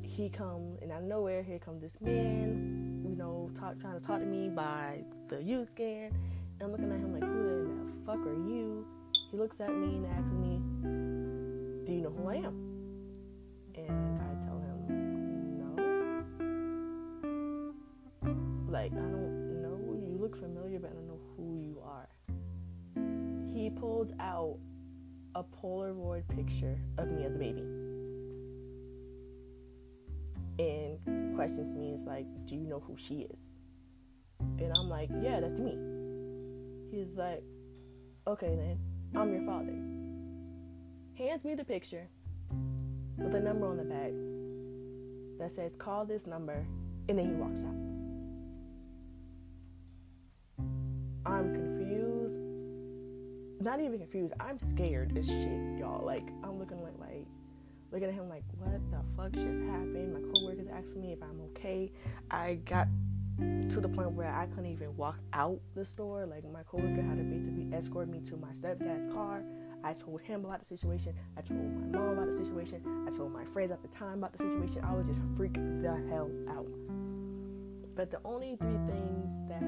He 0.02 0.28
come 0.28 0.78
and 0.82 0.90
out 0.90 1.02
of 1.02 1.04
nowhere, 1.04 1.44
here 1.44 1.60
comes 1.60 1.80
this 1.80 1.96
man, 2.00 3.04
you 3.08 3.14
know, 3.14 3.52
talk, 3.56 3.78
trying 3.78 4.00
to 4.00 4.04
talk 4.04 4.18
to 4.18 4.26
me 4.26 4.48
by 4.48 5.04
the 5.28 5.40
U 5.44 5.64
scan. 5.64 6.10
And 6.58 6.62
I'm 6.62 6.72
looking 6.72 6.90
at 6.90 6.98
him 6.98 7.12
like, 7.12 7.22
who 7.22 7.68
the 7.68 8.04
fuck 8.04 8.26
are 8.26 8.34
you? 8.34 8.84
He 9.30 9.36
looks 9.36 9.60
at 9.60 9.72
me 9.72 9.94
and 9.94 10.06
asks 10.06 10.32
me, 10.32 10.58
do 11.86 11.92
you 11.94 12.00
know 12.00 12.10
who 12.10 12.28
I 12.28 12.34
am? 12.34 12.56
And 13.76 14.17
I 18.92 18.96
don't 18.96 19.62
know. 19.62 19.98
You 20.06 20.18
look 20.18 20.36
familiar, 20.36 20.78
but 20.78 20.90
I 20.90 20.94
don't 20.94 21.06
know 21.06 21.20
who 21.36 21.56
you 21.56 21.80
are. 21.84 22.08
He 23.52 23.70
pulls 23.70 24.12
out 24.20 24.58
a 25.34 25.42
Polaroid 25.42 26.26
picture 26.28 26.78
of 26.96 27.08
me 27.08 27.24
as 27.24 27.36
a 27.36 27.38
baby. 27.38 27.62
And 30.58 31.34
questions 31.36 31.74
me, 31.74 31.92
it's 31.92 32.04
like, 32.04 32.26
do 32.46 32.56
you 32.56 32.66
know 32.66 32.80
who 32.80 32.96
she 32.96 33.26
is? 33.30 33.38
And 34.40 34.72
I'm 34.76 34.88
like, 34.88 35.10
yeah, 35.22 35.40
that's 35.40 35.60
me. 35.60 35.76
He's 36.90 37.16
like, 37.16 37.42
okay 38.26 38.56
then, 38.56 38.78
I'm 39.14 39.32
your 39.32 39.44
father. 39.44 39.78
Hands 41.16 41.44
me 41.44 41.54
the 41.54 41.64
picture 41.64 42.08
with 43.16 43.34
a 43.34 43.40
number 43.40 43.66
on 43.66 43.76
the 43.76 43.84
back 43.84 44.12
that 45.38 45.54
says, 45.54 45.76
call 45.76 46.04
this 46.04 46.26
number, 46.26 46.66
and 47.08 47.18
then 47.18 47.26
he 47.26 47.32
walks 47.32 47.60
out. 47.64 47.87
Not 53.68 53.80
even 53.80 53.98
confused. 53.98 54.32
I'm 54.40 54.58
scared 54.58 55.14
as 55.18 55.26
shit, 55.26 55.78
y'all. 55.78 56.02
Like 56.02 56.26
I'm 56.42 56.58
looking 56.58 56.82
like 56.82 56.98
like 56.98 57.26
looking 57.92 58.08
at 58.08 58.14
him 58.14 58.26
like, 58.26 58.42
what 58.56 58.80
the 58.90 58.96
fuck 59.14 59.32
just 59.32 59.44
happened? 59.68 60.14
My 60.14 60.20
coworkers 60.32 60.68
asking 60.72 61.02
me 61.02 61.12
if 61.12 61.22
I'm 61.22 61.38
okay. 61.50 61.92
I 62.30 62.54
got 62.64 62.88
to 63.38 63.80
the 63.82 63.88
point 63.90 64.12
where 64.12 64.34
I 64.34 64.46
couldn't 64.46 64.72
even 64.72 64.96
walk 64.96 65.18
out 65.34 65.60
the 65.74 65.84
store. 65.84 66.24
Like 66.24 66.50
my 66.50 66.62
coworker 66.62 67.02
had 67.02 67.18
to 67.18 67.24
basically 67.24 67.68
escort 67.76 68.08
me 68.08 68.20
to 68.20 68.38
my 68.38 68.48
stepdad's 68.52 69.12
car. 69.12 69.42
I 69.84 69.92
told 69.92 70.22
him 70.22 70.46
about 70.46 70.60
the 70.60 70.64
situation. 70.64 71.12
I 71.36 71.42
told 71.42 71.60
my 71.60 71.98
mom 71.98 72.16
about 72.16 72.30
the 72.30 72.42
situation. 72.42 72.80
I 73.06 73.14
told 73.14 73.34
my 73.34 73.44
friends 73.44 73.70
at 73.70 73.82
the 73.82 73.88
time 73.88 74.20
about 74.20 74.32
the 74.32 74.50
situation. 74.50 74.82
I 74.82 74.94
was 74.94 75.08
just 75.08 75.20
freaked 75.36 75.82
the 75.82 75.92
hell 76.08 76.30
out. 76.48 76.72
But 77.94 78.10
the 78.10 78.20
only 78.24 78.56
three 78.56 78.78
things 78.88 79.30
that 79.50 79.60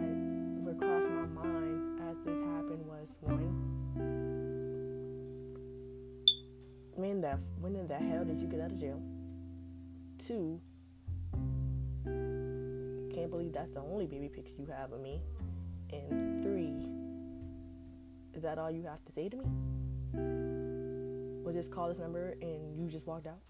were 0.65 0.73
cross 0.73 1.05
my 1.05 1.43
mind 1.43 2.00
this 2.25 2.41
happened 2.41 2.85
was 2.87 3.17
one, 3.21 3.55
when 6.95 7.21
the 7.21 7.39
when 7.61 7.75
in 7.77 7.87
the 7.89 7.97
hell 7.97 8.25
did 8.25 8.39
you 8.39 8.47
get 8.47 8.61
out 8.61 8.73
of 8.73 8.79
jail? 8.79 9.01
Two, 10.19 10.61
can't 13.15 13.31
believe 13.31 13.53
that's 13.53 13.71
the 13.71 13.81
only 13.81 14.07
baby 14.07 14.29
picture 14.29 14.53
you 14.59 14.67
have 14.67 14.93
of 14.93 15.01
me. 15.01 15.23
And 15.93 16.43
three, 16.43 16.87
is 18.35 18.43
that 18.43 18.59
all 18.59 18.71
you 18.71 18.83
have 18.83 19.05
to 19.07 19.13
say 19.13 19.29
to 19.29 19.37
me? 19.37 19.45
Was 21.43 21.55
just 21.55 21.71
call 21.73 21.89
this 21.89 21.99
number 21.99 22.37
and 22.43 22.77
you 22.79 22.89
just 22.89 23.07
walked 23.07 23.27
out? 23.27 23.41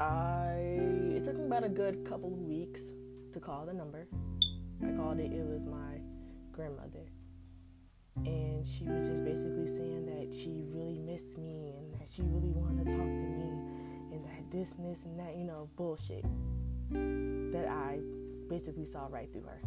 I 0.00 0.56
it 1.16 1.22
took 1.22 1.38
me 1.38 1.44
about 1.44 1.62
a 1.64 1.68
good 1.68 2.04
couple 2.04 2.32
of 2.32 2.40
weeks 2.40 2.90
to 3.32 3.40
call 3.40 3.66
the 3.66 3.72
number. 3.72 4.08
I 4.86 4.96
called 4.96 5.18
it, 5.18 5.32
it 5.32 5.46
was 5.46 5.66
my 5.66 6.00
grandmother. 6.52 7.06
And 8.16 8.66
she 8.66 8.84
was 8.84 9.08
just 9.08 9.24
basically 9.24 9.66
saying 9.66 10.06
that 10.06 10.34
she 10.34 10.62
really 10.68 10.98
missed 10.98 11.36
me 11.38 11.72
and 11.76 11.92
that 12.00 12.08
she 12.08 12.22
really 12.22 12.52
wanted 12.52 12.88
to 12.88 12.90
talk 12.90 13.04
to 13.04 13.06
me 13.06 13.50
and 14.12 14.24
that 14.24 14.50
this 14.50 14.74
and 14.78 14.86
this 14.86 15.04
and 15.04 15.18
that, 15.18 15.36
you 15.36 15.44
know, 15.44 15.68
bullshit 15.76 16.24
that 16.90 17.68
I 17.68 17.98
basically 18.48 18.86
saw 18.86 19.06
right 19.10 19.30
through 19.32 19.42
her. 19.42 19.60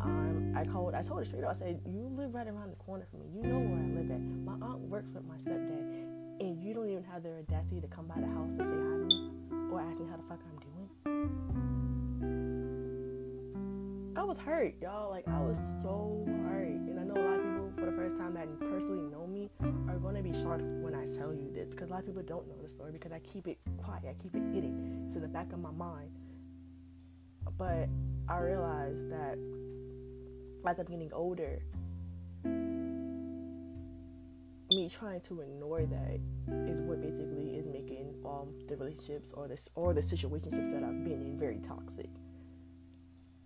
Um, 0.00 0.54
I 0.56 0.64
called. 0.64 0.94
I 0.94 1.02
told 1.02 1.20
her 1.20 1.24
straight 1.24 1.44
up. 1.44 1.50
I 1.50 1.54
said, 1.54 1.80
"You 1.84 2.08
live 2.16 2.34
right 2.34 2.46
around 2.46 2.70
the 2.70 2.76
corner 2.76 3.06
from 3.10 3.20
me. 3.20 3.26
You 3.34 3.42
know 3.42 3.58
where 3.58 3.78
I 3.78 4.00
live 4.00 4.10
at. 4.10 4.20
My 4.20 4.66
aunt 4.66 4.80
works 4.80 5.12
with 5.12 5.24
my 5.24 5.36
stepdad, 5.36 6.40
and 6.40 6.62
you 6.62 6.72
don't 6.72 6.88
even 6.88 7.04
have 7.04 7.22
the 7.22 7.38
audacity 7.38 7.80
to 7.80 7.88
come 7.88 8.06
by 8.06 8.20
the 8.20 8.28
house 8.28 8.50
and 8.58 8.60
say 8.60 8.64
hi 8.64 8.98
to 8.98 9.04
me 9.04 9.30
or 9.72 9.80
ask 9.80 9.98
me 9.98 10.06
how 10.08 10.16
the 10.16 10.22
fuck 10.28 10.38
I'm 10.40 10.58
doing." 10.60 11.71
I 14.14 14.24
was 14.24 14.38
hurt, 14.38 14.74
y'all. 14.82 15.10
Like 15.10 15.26
I 15.26 15.40
was 15.40 15.58
so 15.82 16.24
hurt, 16.26 16.66
and 16.66 17.00
I 17.00 17.04
know 17.04 17.14
a 17.14 17.24
lot 17.24 17.38
of 17.38 17.44
people 17.44 17.72
for 17.78 17.86
the 17.86 17.96
first 17.96 18.18
time 18.18 18.34
that 18.34 18.46
personally 18.60 19.10
know 19.10 19.26
me 19.26 19.48
are 19.88 19.96
going 19.98 20.16
to 20.16 20.22
be 20.22 20.34
shocked 20.34 20.70
when 20.72 20.94
I 20.94 21.06
tell 21.16 21.32
you 21.32 21.50
this 21.52 21.68
because 21.70 21.88
a 21.88 21.92
lot 21.92 22.00
of 22.00 22.06
people 22.06 22.22
don't 22.22 22.46
know 22.46 22.56
the 22.62 22.68
story 22.68 22.92
because 22.92 23.12
I 23.12 23.20
keep 23.20 23.48
it 23.48 23.58
quiet. 23.82 24.04
I 24.08 24.14
keep 24.22 24.34
it 24.34 24.42
hidden. 24.52 25.04
It's 25.06 25.16
in 25.16 25.22
the 25.22 25.28
back 25.28 25.52
of 25.52 25.60
my 25.60 25.70
mind. 25.70 26.10
But 27.56 27.88
I 28.28 28.38
realized 28.38 29.10
that 29.10 29.38
as 30.66 30.78
I'm 30.78 30.86
getting 30.86 31.12
older, 31.14 31.62
me 34.70 34.88
trying 34.90 35.20
to 35.22 35.40
ignore 35.40 35.86
that 35.86 36.20
is 36.68 36.80
what 36.82 37.00
basically 37.00 37.56
is 37.56 37.66
making 37.66 38.14
um 38.24 38.54
the 38.68 38.76
relationships 38.76 39.32
or 39.34 39.48
this 39.48 39.68
or 39.74 39.94
the 39.94 40.02
situationships 40.02 40.72
that 40.72 40.82
I've 40.82 41.02
been 41.02 41.22
in 41.22 41.38
very 41.38 41.58
toxic. 41.58 42.10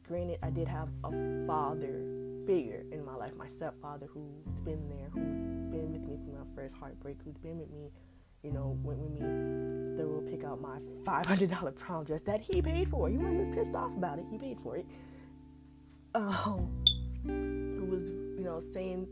Granted, 0.09 0.39
I 0.43 0.51
did 0.51 0.69
have 0.69 0.89
a 1.05 1.11
father 1.47 2.05
figure 2.47 2.85
in 2.93 3.05
my 3.05 3.15
life, 3.15 3.33
my 3.37 3.49
stepfather 3.49 4.07
who's 4.07 4.61
been 4.61 4.89
there, 4.89 5.09
who's 5.13 5.43
been 5.43 5.93
with 5.93 6.03
me 6.03 6.17
through 6.25 6.35
my 6.35 6.47
first 6.55 6.77
heartbreak, 6.77 7.17
who's 7.25 7.37
been 7.39 7.59
with 7.59 7.71
me, 7.71 7.91
you 8.43 8.53
know, 8.53 8.79
went 8.83 9.01
with 9.01 9.11
me 9.11 9.67
will 10.17 10.23
pick 10.23 10.45
out 10.45 10.61
my 10.61 10.79
five 11.05 11.27
hundred 11.27 11.51
dollar 11.51 11.73
prom 11.73 12.05
dress 12.05 12.23
that 12.23 12.41
he 12.41 12.63
paid 12.63 12.89
for. 12.89 13.09
He 13.09 13.17
was 13.17 13.49
pissed 13.55 13.75
off 13.75 13.93
about 13.97 14.19
it. 14.19 14.25
He 14.31 14.39
paid 14.39 14.61
for 14.61 14.77
it. 14.77 14.87
Um, 16.15 16.85
who 17.25 17.85
was, 17.85 18.05
you 18.39 18.45
know, 18.45 18.63
saying 18.73 19.07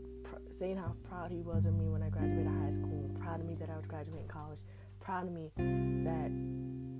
saying 0.51 0.77
how 0.77 0.95
proud 1.07 1.31
he 1.31 1.41
was 1.41 1.65
of 1.65 1.75
me 1.75 1.87
when 1.87 2.01
I 2.01 2.09
graduated 2.09 2.47
high 2.47 2.71
school, 2.71 3.11
proud 3.19 3.41
of 3.41 3.45
me 3.45 3.55
that 3.55 3.69
I 3.69 3.75
was 3.75 3.85
graduating 3.85 4.27
college, 4.27 4.61
proud 4.99 5.27
of 5.27 5.33
me 5.33 5.51
that 5.57 6.31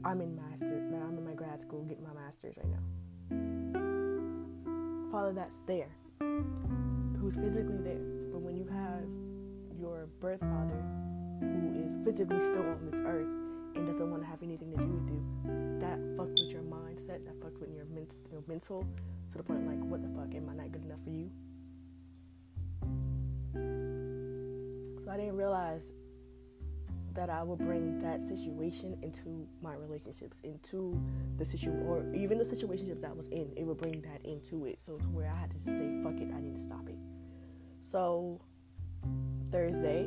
I'm 0.07 0.21
in 0.21 0.35
master, 0.35 0.87
that 0.91 1.01
I'm 1.01 1.17
in 1.17 1.25
my 1.25 1.33
grad 1.33 1.59
school 1.59 1.83
getting 1.83 2.03
my 2.03 2.13
master's 2.13 2.55
right 2.57 2.69
now. 2.69 3.04
Father 5.11 5.33
that's 5.33 5.59
there, 5.67 5.89
who's 7.19 7.35
physically 7.35 7.77
there, 7.83 8.03
but 8.31 8.41
when 8.41 8.55
you 8.57 8.65
have 8.67 9.03
your 9.79 10.07
birth 10.19 10.41
father 10.41 10.83
who 11.39 11.83
is 11.85 11.93
physically 12.05 12.39
still 12.39 12.61
on 12.61 12.89
this 12.91 13.01
earth 13.05 13.27
and 13.75 13.87
doesn't 13.87 14.09
want 14.09 14.21
to 14.21 14.27
have 14.27 14.41
anything 14.43 14.71
to 14.71 14.77
do 14.77 14.87
with 14.87 15.09
you, 15.09 15.23
that 15.79 15.99
fucks 16.17 16.35
with 16.41 16.51
your 16.51 16.61
mindset, 16.63 17.25
that 17.25 17.39
fucks 17.39 17.59
with 17.59 17.71
your, 17.73 17.85
men- 17.85 18.07
your 18.31 18.41
mental 18.47 18.85
to 19.31 19.37
the 19.37 19.43
point 19.43 19.65
like, 19.67 19.79
what 19.79 20.01
the 20.01 20.09
fuck, 20.09 20.33
am 20.35 20.49
I 20.49 20.55
not 20.55 20.71
good 20.71 20.85
enough 20.85 21.03
for 21.03 21.09
you? 21.09 21.29
So 25.03 25.11
I 25.11 25.17
didn't 25.17 25.35
realize 25.35 25.93
that 27.15 27.29
I 27.29 27.41
would 27.43 27.59
bring 27.59 27.99
that 28.01 28.23
situation 28.23 28.97
into 29.01 29.47
my 29.61 29.73
relationships, 29.73 30.41
into 30.43 31.01
the 31.37 31.45
situation, 31.45 31.81
or 31.87 32.05
even 32.13 32.37
the 32.37 32.43
situationships 32.43 33.01
that 33.01 33.09
I 33.09 33.13
was 33.13 33.27
in. 33.27 33.51
It 33.55 33.65
would 33.65 33.77
bring 33.77 34.01
that 34.01 34.23
into 34.25 34.65
it, 34.65 34.81
so 34.81 34.97
to 34.97 35.07
where 35.09 35.31
I 35.31 35.35
had 35.35 35.49
to 35.51 35.59
say, 35.59 36.01
"Fuck 36.03 36.19
it, 36.19 36.31
I 36.33 36.41
need 36.41 36.55
to 36.55 36.61
stop 36.61 36.87
it." 36.89 36.97
So 37.81 38.41
Thursday, 39.51 40.03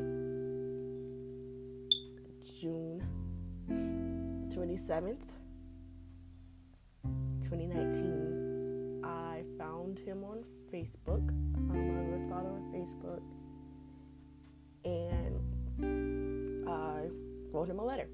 June 2.60 3.02
twenty 4.52 4.76
seventh, 4.76 5.24
twenty 7.46 7.66
nineteen, 7.66 9.00
I 9.02 9.44
found 9.56 9.98
him 9.98 10.24
on 10.24 10.44
Facebook. 10.70 11.24
I 11.54 11.72
found 11.72 12.10
my 12.10 12.28
father 12.28 12.50
on 12.50 12.70
Facebook, 12.74 13.22
and 14.84 15.27
I 16.68 17.08
wrote 17.50 17.68
him 17.68 17.78
a 17.78 17.84
letter 17.84 18.08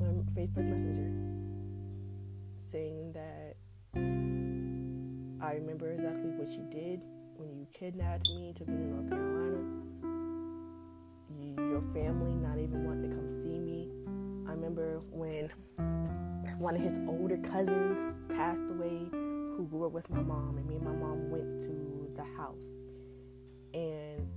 on 0.00 0.26
Facebook 0.36 0.64
Messenger 0.64 1.10
saying 2.58 3.12
that 3.12 3.56
I 5.42 5.54
remember 5.54 5.90
exactly 5.92 6.30
what 6.30 6.48
you 6.48 6.62
did 6.70 7.00
when 7.36 7.56
you 7.56 7.66
kidnapped 7.72 8.28
me, 8.28 8.52
took 8.54 8.68
me 8.68 8.76
to 8.76 8.82
North 8.82 9.08
Carolina. 9.08 9.58
You, 11.38 11.54
your 11.56 11.82
family 11.94 12.34
not 12.34 12.58
even 12.58 12.84
wanting 12.84 13.10
to 13.10 13.16
come 13.16 13.30
see 13.30 13.58
me. 13.58 13.88
I 14.46 14.52
remember 14.52 15.00
when 15.10 15.48
one 16.58 16.76
of 16.76 16.82
his 16.82 16.98
older 17.08 17.38
cousins 17.38 17.98
passed 18.28 18.62
away 18.68 19.08
who 19.10 19.66
grew 19.70 19.86
up 19.86 19.92
with 19.92 20.10
my 20.10 20.20
mom, 20.20 20.58
and 20.58 20.66
me 20.66 20.76
and 20.76 20.84
my 20.84 20.92
mom 20.92 21.30
went 21.30 21.62
to 21.62 22.12
the 22.16 22.24
house. 22.36 22.68
And 23.72 24.28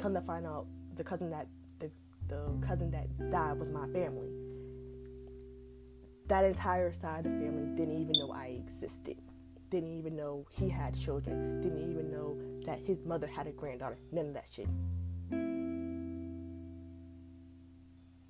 come 0.00 0.14
to 0.14 0.22
find 0.22 0.46
out, 0.46 0.66
the 0.98 1.04
cousin 1.04 1.30
that 1.30 1.46
the 1.78 1.90
the 2.28 2.66
cousin 2.66 2.90
that 2.90 3.06
died 3.30 3.58
was 3.58 3.70
my 3.70 3.86
family. 3.86 4.28
That 6.26 6.44
entire 6.44 6.92
side 6.92 7.24
of 7.24 7.32
the 7.32 7.38
family 7.38 7.74
didn't 7.74 8.02
even 8.02 8.12
know 8.18 8.32
I 8.32 8.48
existed. 8.48 9.16
Didn't 9.70 9.96
even 9.96 10.14
know 10.14 10.46
he 10.50 10.68
had 10.68 10.98
children. 10.98 11.62
Didn't 11.62 11.90
even 11.90 12.10
know 12.10 12.36
that 12.66 12.80
his 12.80 12.98
mother 13.06 13.26
had 13.26 13.46
a 13.46 13.52
granddaughter. 13.52 13.96
None 14.12 14.26
of 14.26 14.34
that 14.34 14.48
shit. 14.50 14.68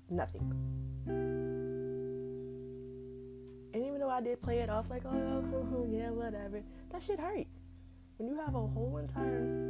Nothing. 0.09 0.53
And 3.73 3.85
even 3.85 3.99
though 3.99 4.09
I 4.09 4.21
did 4.21 4.41
play 4.41 4.59
it 4.59 4.69
off 4.69 4.89
like, 4.89 5.03
oh, 5.05 5.43
oh 5.75 5.87
yeah, 5.89 6.09
whatever, 6.09 6.61
that 6.91 7.03
shit 7.03 7.19
hurt. 7.19 7.47
When 8.17 8.29
you 8.29 8.35
have 8.37 8.55
a 8.55 8.67
whole 8.67 8.97
entire 8.97 9.69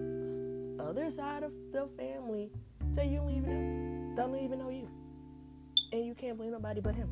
other 0.79 1.09
side 1.11 1.43
of 1.43 1.51
the 1.71 1.87
family 1.97 2.49
that 2.99 3.07
you 3.07 3.17
don't 3.19 3.31
even 3.31 4.13
know, 4.13 4.23
don't 4.23 4.43
even 4.43 4.59
know 4.59 4.69
you, 4.69 4.89
and 5.93 6.05
you 6.05 6.13
can't 6.13 6.37
blame 6.37 6.51
nobody 6.51 6.81
but 6.81 6.93
him. 6.93 7.07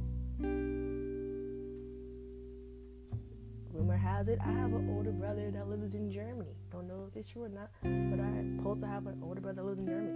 Rumor 3.71 3.95
has 3.95 4.27
it, 4.27 4.37
I 4.45 4.51
have 4.51 4.73
an 4.73 4.93
older 4.97 5.13
brother 5.13 5.49
that 5.49 5.69
lives 5.69 5.95
in 5.95 6.11
Germany. 6.11 6.57
Don't 6.73 6.89
know 6.89 7.07
if 7.09 7.15
it's 7.15 7.29
true 7.29 7.43
or 7.43 7.49
not, 7.49 7.69
but 7.81 8.19
I'm 8.19 8.57
supposed 8.57 8.81
to 8.81 8.87
have 8.87 9.07
an 9.07 9.21
older 9.23 9.39
brother 9.39 9.61
that 9.61 9.65
lives 9.65 9.81
in 9.81 9.87
Germany. 9.87 10.13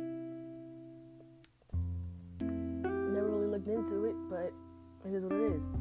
Never 3.13 3.29
really 3.29 3.47
looked 3.47 3.69
into 3.69 4.03
it, 4.03 4.15
but 4.29 4.51
it 5.07 5.15
is 5.15 5.23
what 5.23 5.31
it 5.31 5.53
is. 5.53 5.71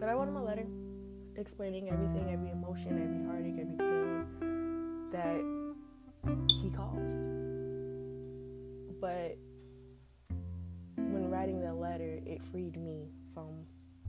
But 0.00 0.08
I 0.08 0.14
wrote 0.14 0.26
him 0.26 0.36
a 0.36 0.42
letter 0.42 0.66
explaining 1.36 1.90
everything, 1.90 2.28
every 2.32 2.50
emotion, 2.50 3.00
every 3.00 3.24
heartache, 3.24 3.54
every 3.60 3.76
pain 3.76 4.26
that 5.12 5.40
he 6.60 6.70
caused. 6.70 7.29
But 9.00 9.38
when 10.96 11.30
writing 11.30 11.60
that 11.62 11.76
letter, 11.76 12.20
it 12.26 12.42
freed 12.52 12.76
me 12.76 13.08
from 13.32 13.64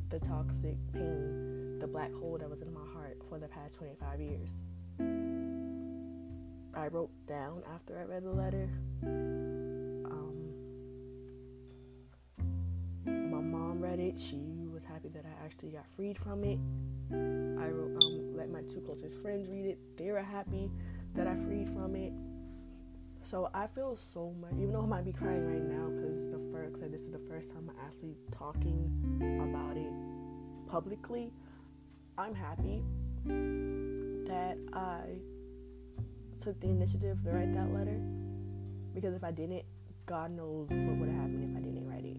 the 0.09 0.19
toxic 0.19 0.75
pain, 0.91 1.79
the 1.79 1.87
black 1.87 2.13
hole 2.13 2.37
that 2.37 2.49
was 2.49 2.61
in 2.61 2.73
my 2.73 2.85
heart 2.93 3.17
for 3.29 3.39
the 3.39 3.47
past 3.47 3.75
25 3.75 4.19
years. 4.19 4.51
I 6.73 6.87
wrote 6.87 7.11
down 7.27 7.63
after 7.73 7.97
I 7.99 8.03
read 8.03 8.23
the 8.23 8.31
letter. 8.31 8.69
Um, 9.03 10.51
my 13.05 13.39
mom 13.39 13.79
read 13.81 13.99
it. 13.99 14.19
She 14.19 14.67
was 14.73 14.83
happy 14.83 15.09
that 15.09 15.25
I 15.25 15.45
actually 15.45 15.71
got 15.71 15.85
freed 15.95 16.17
from 16.17 16.43
it. 16.43 16.59
I 17.11 17.67
wrote, 17.69 18.03
um, 18.03 18.35
let 18.35 18.49
my 18.49 18.61
two 18.63 18.81
closest 18.81 19.17
friends 19.21 19.47
read 19.49 19.65
it. 19.65 19.77
They 19.97 20.11
were 20.11 20.21
happy 20.21 20.69
that 21.15 21.27
I 21.27 21.35
freed 21.35 21.69
from 21.69 21.95
it. 21.95 22.13
So 23.23 23.49
I 23.53 23.67
feel 23.67 23.95
so 23.95 24.33
much, 24.41 24.53
even 24.53 24.73
though 24.73 24.81
I 24.81 24.85
might 24.85 25.05
be 25.05 25.13
crying 25.13 25.45
right 25.47 25.63
now 25.63 25.87
because 25.89 26.29
the 26.31 26.39
first, 26.51 26.81
like 26.81 26.91
this 26.91 27.01
is 27.01 27.11
the 27.11 27.21
first 27.29 27.49
time 27.51 27.69
I'm 27.69 27.85
actually 27.85 28.15
talking 28.31 28.89
about 29.41 29.77
it 29.77 29.91
publicly. 30.69 31.31
I'm 32.17 32.35
happy 32.35 32.83
that 33.25 34.57
I 34.73 35.01
took 36.41 36.59
the 36.59 36.67
initiative 36.67 37.23
to 37.23 37.29
write 37.29 37.53
that 37.53 37.71
letter 37.73 38.01
because 38.93 39.13
if 39.13 39.23
I 39.23 39.31
didn't, 39.31 39.63
God 40.05 40.31
knows 40.31 40.69
what 40.69 40.97
would 40.97 41.07
have 41.09 41.17
happened 41.17 41.49
if 41.49 41.55
I 41.55 41.61
didn't 41.61 41.87
write 41.87 42.05
it. 42.05 42.17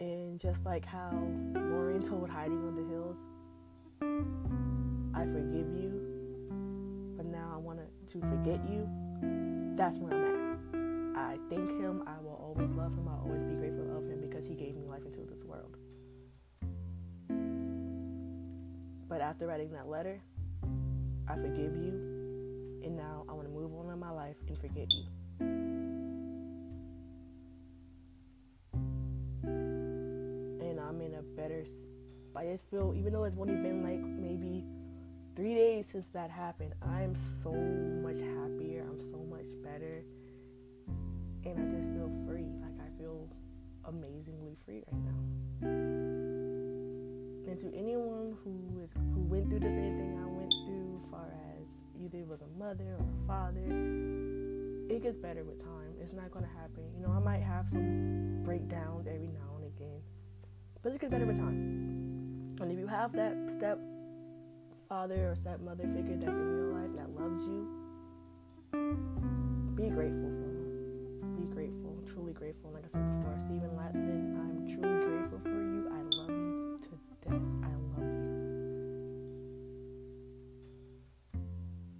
And 0.00 0.38
just 0.38 0.66
like 0.66 0.84
how 0.84 1.12
Lauren 1.54 2.02
told 2.02 2.28
Heidi 2.28 2.52
on 2.52 2.74
the 2.76 2.84
Hills, 2.92 3.16
I 5.14 5.24
forgive 5.24 5.72
you, 5.74 5.89
to 8.12 8.20
forget 8.20 8.60
you. 8.68 8.88
That's 9.76 9.98
where 9.98 10.12
I'm 10.12 10.24
at. 10.24 10.58
I 11.16 11.36
thank 11.48 11.70
him. 11.70 12.02
I 12.08 12.18
will 12.20 12.40
always 12.42 12.72
love 12.72 12.92
him. 12.92 13.06
I'll 13.08 13.22
always 13.24 13.44
be 13.44 13.54
grateful 13.54 13.96
of 13.96 14.08
him 14.08 14.20
because 14.20 14.46
he 14.46 14.54
gave 14.54 14.74
me 14.74 14.84
life 14.84 15.04
into 15.06 15.20
this 15.20 15.44
world. 15.44 15.76
But 19.08 19.20
after 19.20 19.46
writing 19.46 19.70
that 19.72 19.88
letter, 19.88 20.20
I 21.28 21.34
forgive 21.36 21.76
you, 21.76 21.92
and 22.84 22.96
now 22.96 23.24
I 23.28 23.32
want 23.32 23.46
to 23.46 23.52
move 23.52 23.72
on 23.74 23.92
in 23.92 23.98
my 24.00 24.10
life 24.10 24.36
and 24.48 24.58
forget 24.58 24.92
you. 24.92 25.04
And 30.60 30.80
I'm 30.80 31.00
in 31.00 31.14
a 31.14 31.22
better. 31.22 31.64
I 32.34 32.46
just 32.46 32.68
feel, 32.70 32.92
even 32.96 33.12
though 33.12 33.24
it's 33.24 33.36
only 33.38 33.54
been 33.54 33.84
like 33.84 34.00
maybe 34.00 34.64
three 35.36 35.54
days 35.54 35.88
since 35.90 36.10
that 36.10 36.30
happened, 36.30 36.74
I'm 36.82 37.14
so 37.14 37.52
much 37.52 38.18
happier. 38.18 38.86
I'm 38.88 39.00
so 39.00 39.18
much 39.30 39.46
better. 39.62 40.04
And 41.44 41.58
I 41.58 41.64
just 41.76 41.88
feel 41.88 42.10
free. 42.26 42.52
Like 42.60 42.78
I 42.80 42.88
feel 43.00 43.28
amazingly 43.84 44.56
free 44.64 44.82
right 44.90 45.02
now. 45.04 45.20
And 47.48 47.58
to 47.58 47.74
anyone 47.74 48.36
who 48.44 48.80
is 48.80 48.92
who 48.92 49.22
went 49.22 49.48
through 49.50 49.60
the 49.60 49.72
same 49.72 49.98
thing 49.98 50.18
I 50.22 50.26
went 50.26 50.54
through, 50.66 51.00
far 51.10 51.32
as 51.60 51.82
either 52.00 52.18
it 52.18 52.28
was 52.28 52.42
a 52.42 52.48
mother 52.58 52.96
or 52.98 53.04
a 53.04 53.26
father, 53.26 53.64
it 54.88 55.02
gets 55.02 55.16
better 55.16 55.44
with 55.44 55.58
time. 55.62 55.94
It's 56.00 56.12
not 56.12 56.30
gonna 56.30 56.46
happen. 56.60 56.84
You 56.96 57.06
know, 57.06 57.12
I 57.12 57.18
might 57.18 57.42
have 57.42 57.68
some 57.68 58.42
breakdowns 58.44 59.06
every 59.06 59.28
now 59.28 59.56
and 59.56 59.66
again 59.66 60.00
but 60.82 60.92
it 60.92 61.00
gets 61.00 61.10
better 61.10 61.26
with 61.26 61.36
time. 61.36 62.48
And 62.60 62.72
if 62.72 62.78
you 62.78 62.86
have 62.86 63.12
that 63.12 63.50
step 63.50 63.78
father 64.90 65.30
or 65.30 65.36
stepmother 65.36 65.84
figure 65.94 66.16
that's 66.16 66.36
in 66.36 66.56
your 66.56 66.72
life 66.74 66.90
that 66.96 67.08
loves 67.14 67.46
you, 67.46 67.68
be 69.76 69.88
grateful 69.88 70.30
for 70.34 70.50
them. 70.50 70.66
Be 71.38 71.44
grateful, 71.54 71.96
truly 72.12 72.32
grateful. 72.32 72.72
Like 72.72 72.82
I 72.84 72.88
said 72.88 73.06
before, 73.12 73.38
Stephen 73.38 73.70
Latson, 73.78 74.34
I'm 74.34 74.66
truly 74.66 74.98
grateful 75.06 75.38
for 75.44 75.62
you. 75.62 75.86
I 75.94 76.02
love 76.18 76.30
you 76.30 76.80
to 76.82 76.90
death. 77.22 77.46
I 77.62 77.70
love 77.94 78.10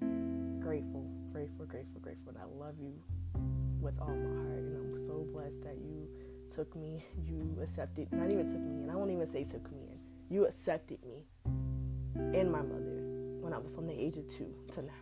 you. 0.03 0.59
Grateful, 0.61 1.07
grateful, 1.33 1.67
grateful, 1.67 2.01
grateful. 2.01 2.31
And 2.31 2.39
I 2.39 2.47
love 2.59 2.75
you 2.81 2.93
with 3.81 3.95
all 4.01 4.09
my 4.09 4.35
heart. 4.43 4.67
And 4.67 4.77
I'm 4.77 5.07
so 5.07 5.29
blessed 5.33 5.63
that 5.63 5.79
you 5.79 6.09
took 6.53 6.75
me, 6.75 7.05
you 7.25 7.57
accepted, 7.63 8.13
not 8.13 8.33
even 8.33 8.47
took 8.47 8.61
me 8.61 8.83
in, 8.83 8.91
I 8.91 8.97
won't 8.97 9.13
even 9.13 9.29
say 9.29 9.45
took 9.45 9.71
me 9.71 9.79
in, 9.93 10.01
you 10.29 10.47
accepted 10.47 10.99
me 11.05 11.29
and 12.15 12.51
my 12.51 12.63
mother 12.63 13.03
when 13.41 13.53
I 13.53 13.59
was 13.59 13.73
from 13.73 13.87
the 13.87 13.93
age 13.93 14.17
of 14.17 14.29
two 14.29 14.55
to 14.73 14.83
now. 14.83 14.93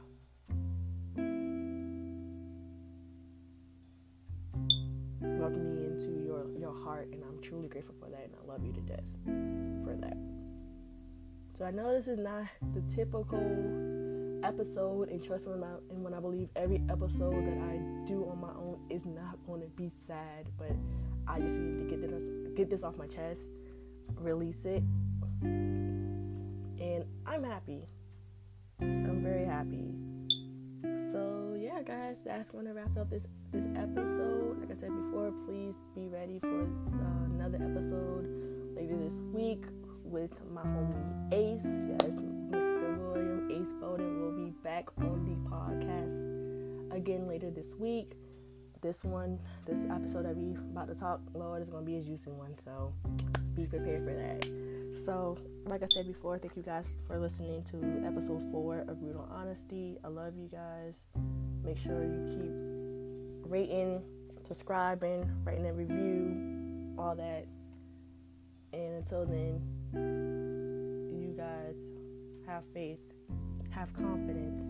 Welcome 5.21 5.75
me 5.75 5.87
into 5.87 6.25
your, 6.25 6.47
your 6.59 6.75
heart, 6.85 7.09
and 7.13 7.23
I'm 7.25 7.41
truly 7.43 7.69
grateful 7.69 7.95
for 7.99 8.09
that, 8.11 8.25
and 8.25 8.35
I 8.43 8.47
love 8.47 8.65
you 8.65 8.73
to 8.73 8.81
death 8.81 9.05
for 9.85 9.95
that. 9.97 10.17
So 11.55 11.65
I 11.65 11.71
know 11.71 11.93
this 11.93 12.09
is 12.09 12.19
not 12.19 12.45
the 12.75 12.83
typical 12.95 14.41
episode, 14.45 15.09
and 15.09 15.23
trust 15.23 15.47
me 15.47 15.55
when 15.55 15.65
I, 15.65 15.75
and 15.91 16.05
when 16.05 16.15
I 16.15 16.21
believe 16.21 16.49
every 16.55 16.83
episode 16.89 17.47
that 17.47 17.59
I 17.59 17.79
do 18.07 18.29
on 18.31 18.41
my 18.41 18.51
own 18.51 18.79
is 18.91 19.07
not 19.07 19.39
going 19.47 19.63
to 19.63 19.69
be 19.69 19.91
sad, 20.07 20.49
but 20.57 20.71
I 21.27 21.41
just 21.41 21.57
need 21.57 21.89
to 21.89 21.97
get 21.97 22.09
this 22.09 22.25
get 22.57 22.71
this 22.71 22.83
off 22.83 22.97
my 22.97 23.07
chest, 23.07 23.43
release 24.17 24.65
it, 24.65 24.83
and 26.81 27.05
I'm 27.27 27.45
happy. 27.45 27.87
I'm 28.81 29.23
very 29.23 29.45
happy. 29.45 29.95
So 31.13 31.57
yeah, 31.59 31.83
guys, 31.83 32.17
that's 32.25 32.51
gonna 32.51 32.73
wrap 32.73 32.97
up 32.99 33.11
this 33.11 33.27
this 33.51 33.67
episode. 33.77 34.61
Like 34.61 34.77
I 34.77 34.81
said 34.81 34.95
before, 34.95 35.33
please 35.47 35.75
be 35.95 36.09
ready 36.09 36.39
for 36.39 36.63
uh, 36.63 37.25
another 37.27 37.59
episode 37.63 38.29
later 38.77 38.97
this 38.97 39.23
week 39.33 39.65
with 40.05 40.33
my 40.51 40.63
homie 40.63 41.33
Ace. 41.33 41.65
Yes, 41.65 42.15
Mr. 42.51 42.99
William 42.99 43.51
Ace 43.51 43.73
Bowden 43.81 44.21
will 44.21 44.45
be 44.45 44.51
back 44.63 44.87
on 44.99 45.25
the 45.25 45.35
podcast 45.51 46.97
again 46.97 47.27
later 47.27 47.51
this 47.51 47.75
week 47.75 48.15
this 48.81 49.05
one, 49.05 49.41
this 49.67 49.87
episode 49.91 50.25
that 50.25 50.37
we 50.37 50.53
about 50.53 50.89
to 50.89 50.95
talk, 50.95 51.21
Lord, 51.35 51.63
is 51.63 51.69
gonna 51.69 51.85
be 51.85 51.97
a 51.97 52.01
juicy 52.01 52.31
one. 52.31 52.55
So 52.65 52.93
be 53.59 53.67
prepared 53.67 54.05
for 54.05 54.15
that. 54.15 54.49
So, 55.05 55.37
like 55.67 55.83
I 55.83 55.87
said 55.93 56.07
before, 56.07 56.39
thank 56.39 56.57
you 56.57 56.63
guys 56.63 56.95
for 57.07 57.19
listening 57.19 57.65
to 57.65 58.07
episode 58.07 58.43
four 58.53 58.85
of 58.89 59.01
Brutal 59.01 59.29
Honesty. 59.33 59.99
I 60.05 60.09
love 60.09 60.35
you 60.37 60.49
guys. 60.49 61.07
Make 61.65 61.77
sure 61.77 62.05
you 62.05 62.25
keep 62.31 63.51
rating, 63.51 64.03
subscribing, 64.45 65.31
writing 65.45 65.67
a 65.67 65.73
review, 65.73 66.95
all 66.99 67.17
that. 67.17 67.47
And 68.73 68.95
until 68.95 69.27
then, 69.27 69.61
you 71.13 71.35
guys 71.37 71.77
have 72.47 72.63
faith, 72.73 73.01
have 73.71 73.93
confidence, 73.93 74.65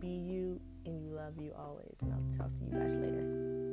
be 0.00 0.08
you, 0.08 0.60
and 0.84 1.00
you 1.00 1.10
love 1.14 1.34
you 1.38 1.52
always. 1.56 1.96
And 2.02 2.12
I'll 2.12 2.38
talk 2.38 2.50
to 2.58 2.64
you 2.64 2.72
guys 2.72 2.94
later. 2.96 3.65